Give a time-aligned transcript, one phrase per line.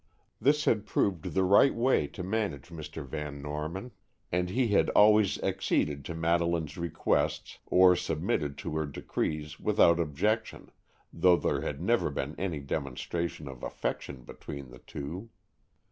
[0.41, 3.05] This had proved the right way to manage Mr.
[3.05, 3.91] Van Norman,
[4.31, 10.71] and he had always acceded to Madeleine's requests or submitted to her decrees without objection,
[11.13, 15.29] though there had never been any demonstration of affection between the two.